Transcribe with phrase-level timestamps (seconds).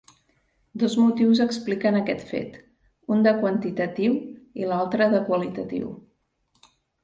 [0.83, 2.57] Dos motius expliquen aquest fet:
[3.17, 4.19] un de quantitatiu
[4.65, 5.97] i l'altre de qualitatiu.